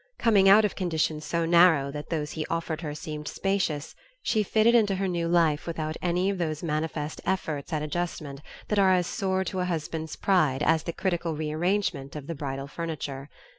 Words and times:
Coming 0.17 0.49
out 0.49 0.65
of 0.65 0.73
conditions 0.75 1.25
so 1.25 1.45
narrow 1.45 1.91
that 1.91 2.09
those 2.09 2.31
he 2.31 2.43
offered 2.47 2.81
her 2.81 2.95
seemed 2.95 3.27
spacious, 3.27 3.93
she 4.23 4.41
fitted 4.41 4.73
into 4.73 4.95
her 4.95 5.07
new 5.07 5.27
life 5.27 5.67
without 5.67 5.95
any 6.01 6.31
of 6.31 6.39
those 6.39 6.63
manifest 6.63 7.21
efforts 7.23 7.71
at 7.71 7.83
adjustment 7.83 8.41
that 8.69 8.79
are 8.79 8.93
as 8.93 9.05
sore 9.05 9.43
to 9.43 9.59
a 9.59 9.65
husband's 9.65 10.15
pride 10.15 10.63
as 10.63 10.81
the 10.81 10.91
critical 10.91 11.35
rearrangement 11.35 12.15
of 12.15 12.25
the 12.25 12.33
bridal 12.33 12.65
furniture. 12.65 13.29